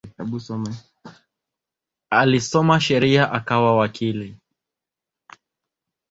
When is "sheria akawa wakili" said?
2.79-4.37